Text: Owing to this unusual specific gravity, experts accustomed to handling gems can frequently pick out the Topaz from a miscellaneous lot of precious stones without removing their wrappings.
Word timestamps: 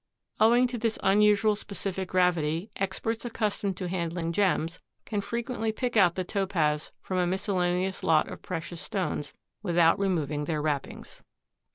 Owing 0.39 0.65
to 0.69 0.79
this 0.79 0.97
unusual 1.03 1.55
specific 1.55 2.09
gravity, 2.09 2.71
experts 2.75 3.23
accustomed 3.23 3.77
to 3.77 3.87
handling 3.87 4.31
gems 4.31 4.79
can 5.05 5.21
frequently 5.21 5.71
pick 5.71 5.95
out 5.95 6.15
the 6.15 6.23
Topaz 6.23 6.91
from 7.03 7.19
a 7.19 7.27
miscellaneous 7.27 8.03
lot 8.03 8.27
of 8.27 8.41
precious 8.41 8.81
stones 8.81 9.35
without 9.61 9.99
removing 9.99 10.45
their 10.45 10.59
wrappings. 10.59 11.21